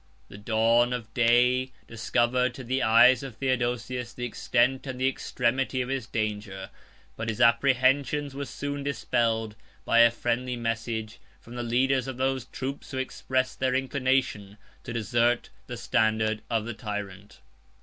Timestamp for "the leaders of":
11.53-12.17